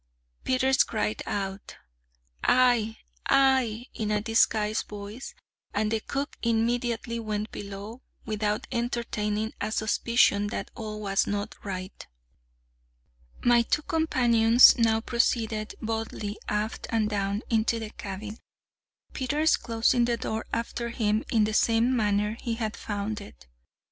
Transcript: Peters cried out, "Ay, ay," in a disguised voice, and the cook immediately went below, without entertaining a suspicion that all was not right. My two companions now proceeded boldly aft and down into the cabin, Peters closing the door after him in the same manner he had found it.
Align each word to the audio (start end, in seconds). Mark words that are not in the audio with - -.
Peters 0.43 0.83
cried 0.83 1.21
out, 1.27 1.77
"Ay, 2.43 2.97
ay," 3.27 3.85
in 3.93 4.09
a 4.09 4.19
disguised 4.19 4.87
voice, 4.87 5.35
and 5.75 5.91
the 5.91 5.99
cook 5.99 6.37
immediately 6.41 7.19
went 7.19 7.51
below, 7.51 8.01
without 8.25 8.65
entertaining 8.71 9.53
a 9.61 9.71
suspicion 9.71 10.47
that 10.47 10.71
all 10.73 10.99
was 10.99 11.27
not 11.27 11.53
right. 11.63 12.07
My 13.43 13.61
two 13.61 13.83
companions 13.83 14.75
now 14.75 15.01
proceeded 15.01 15.75
boldly 15.83 16.39
aft 16.49 16.87
and 16.89 17.07
down 17.07 17.43
into 17.51 17.77
the 17.77 17.91
cabin, 17.91 18.39
Peters 19.13 19.55
closing 19.55 20.05
the 20.05 20.17
door 20.17 20.47
after 20.51 20.89
him 20.89 21.23
in 21.31 21.43
the 21.43 21.53
same 21.53 21.95
manner 21.95 22.37
he 22.41 22.55
had 22.55 22.75
found 22.75 23.21
it. 23.21 23.45